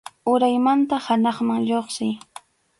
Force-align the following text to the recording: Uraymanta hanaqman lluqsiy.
Uraymanta 0.31 0.97
hanaqman 1.09 1.61
lluqsiy. 1.69 2.13